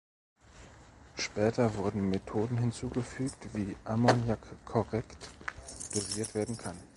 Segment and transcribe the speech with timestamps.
[1.15, 5.29] Später wurden Methoden hinzugefügt, wie Ammoniak korrekt
[5.93, 6.75] dosiert werden kann.